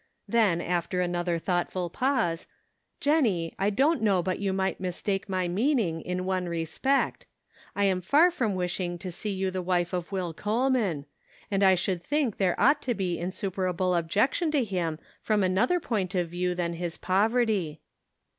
[0.27, 2.47] Then, after another thoughtful pause
[3.01, 7.27] —"Jennie, I don't know but you might mistake my mean ing, in one respect;
[7.75, 11.05] I am far from wishing to see you the wife of Will Coleman;
[11.51, 16.15] and I should think there ought to be insuperable objection to him from another point
[16.15, 17.77] of view than his povert}r."